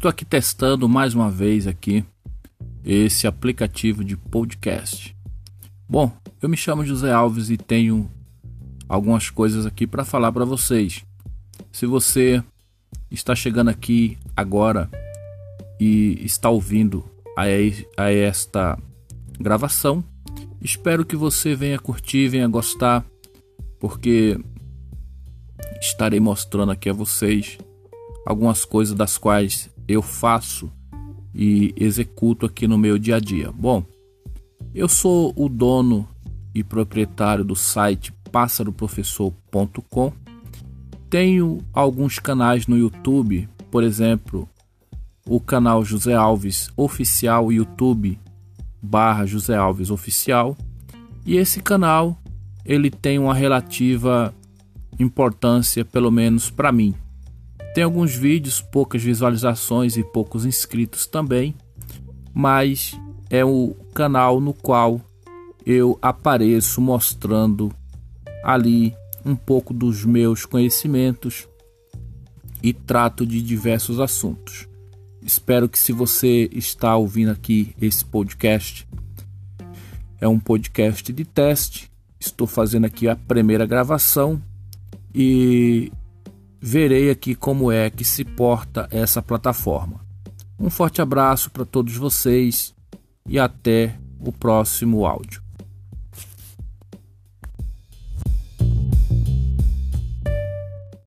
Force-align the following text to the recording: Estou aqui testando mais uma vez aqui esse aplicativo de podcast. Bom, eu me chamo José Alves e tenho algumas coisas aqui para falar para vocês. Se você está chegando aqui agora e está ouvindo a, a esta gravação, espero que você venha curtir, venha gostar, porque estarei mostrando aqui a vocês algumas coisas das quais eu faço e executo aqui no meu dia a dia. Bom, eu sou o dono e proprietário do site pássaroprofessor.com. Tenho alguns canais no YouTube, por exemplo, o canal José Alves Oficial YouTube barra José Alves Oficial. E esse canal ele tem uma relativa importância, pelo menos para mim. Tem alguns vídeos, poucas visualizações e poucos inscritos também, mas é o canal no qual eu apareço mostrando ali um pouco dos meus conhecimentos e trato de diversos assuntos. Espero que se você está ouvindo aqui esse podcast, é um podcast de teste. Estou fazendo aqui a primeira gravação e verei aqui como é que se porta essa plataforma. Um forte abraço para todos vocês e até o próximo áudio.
Estou 0.00 0.08
aqui 0.08 0.24
testando 0.24 0.88
mais 0.88 1.14
uma 1.14 1.30
vez 1.30 1.66
aqui 1.66 2.02
esse 2.82 3.26
aplicativo 3.26 4.02
de 4.02 4.16
podcast. 4.16 5.14
Bom, 5.86 6.10
eu 6.40 6.48
me 6.48 6.56
chamo 6.56 6.86
José 6.86 7.12
Alves 7.12 7.50
e 7.50 7.58
tenho 7.58 8.10
algumas 8.88 9.28
coisas 9.28 9.66
aqui 9.66 9.86
para 9.86 10.02
falar 10.02 10.32
para 10.32 10.46
vocês. 10.46 11.04
Se 11.70 11.84
você 11.84 12.42
está 13.10 13.34
chegando 13.34 13.68
aqui 13.68 14.16
agora 14.34 14.88
e 15.78 16.18
está 16.24 16.48
ouvindo 16.48 17.04
a, 17.36 17.42
a 18.02 18.10
esta 18.10 18.78
gravação, 19.38 20.02
espero 20.62 21.04
que 21.04 21.14
você 21.14 21.54
venha 21.54 21.78
curtir, 21.78 22.26
venha 22.26 22.48
gostar, 22.48 23.04
porque 23.78 24.40
estarei 25.78 26.20
mostrando 26.20 26.72
aqui 26.72 26.88
a 26.88 26.94
vocês 26.94 27.58
algumas 28.24 28.64
coisas 28.64 28.96
das 28.96 29.18
quais 29.18 29.68
eu 29.90 30.02
faço 30.02 30.70
e 31.34 31.74
executo 31.76 32.46
aqui 32.46 32.68
no 32.68 32.78
meu 32.78 32.96
dia 32.96 33.16
a 33.16 33.20
dia. 33.20 33.50
Bom, 33.50 33.84
eu 34.72 34.88
sou 34.88 35.32
o 35.34 35.48
dono 35.48 36.08
e 36.54 36.62
proprietário 36.62 37.44
do 37.44 37.56
site 37.56 38.12
pássaroprofessor.com. 38.30 40.12
Tenho 41.08 41.58
alguns 41.72 42.20
canais 42.20 42.68
no 42.68 42.78
YouTube, 42.78 43.48
por 43.68 43.82
exemplo, 43.82 44.48
o 45.26 45.40
canal 45.40 45.84
José 45.84 46.14
Alves 46.14 46.70
Oficial 46.76 47.52
YouTube 47.52 48.18
barra 48.80 49.26
José 49.26 49.56
Alves 49.56 49.90
Oficial. 49.90 50.56
E 51.26 51.36
esse 51.36 51.60
canal 51.60 52.16
ele 52.64 52.90
tem 52.90 53.18
uma 53.18 53.34
relativa 53.34 54.32
importância, 55.00 55.84
pelo 55.84 56.12
menos 56.12 56.48
para 56.48 56.70
mim. 56.70 56.94
Tem 57.74 57.84
alguns 57.84 58.14
vídeos, 58.14 58.60
poucas 58.60 59.02
visualizações 59.02 59.96
e 59.96 60.02
poucos 60.02 60.44
inscritos 60.44 61.06
também, 61.06 61.54
mas 62.34 62.98
é 63.28 63.44
o 63.44 63.76
canal 63.94 64.40
no 64.40 64.52
qual 64.52 65.00
eu 65.64 65.98
apareço 66.02 66.80
mostrando 66.80 67.72
ali 68.42 68.94
um 69.24 69.36
pouco 69.36 69.72
dos 69.72 70.04
meus 70.04 70.44
conhecimentos 70.44 71.46
e 72.62 72.72
trato 72.72 73.24
de 73.24 73.40
diversos 73.40 74.00
assuntos. 74.00 74.68
Espero 75.22 75.68
que 75.68 75.78
se 75.78 75.92
você 75.92 76.48
está 76.52 76.96
ouvindo 76.96 77.30
aqui 77.30 77.74
esse 77.80 78.04
podcast, 78.04 78.88
é 80.20 80.26
um 80.26 80.40
podcast 80.40 81.12
de 81.12 81.24
teste. 81.24 81.90
Estou 82.18 82.46
fazendo 82.46 82.86
aqui 82.86 83.08
a 83.08 83.14
primeira 83.14 83.64
gravação 83.64 84.42
e 85.14 85.92
verei 86.60 87.10
aqui 87.10 87.34
como 87.34 87.72
é 87.72 87.88
que 87.88 88.04
se 88.04 88.24
porta 88.24 88.86
essa 88.90 89.22
plataforma. 89.22 90.04
Um 90.58 90.68
forte 90.68 91.00
abraço 91.00 91.50
para 91.50 91.64
todos 91.64 91.96
vocês 91.96 92.74
e 93.26 93.38
até 93.38 93.98
o 94.20 94.30
próximo 94.30 95.06
áudio. 95.06 95.42